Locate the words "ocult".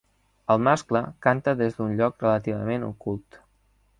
2.91-3.41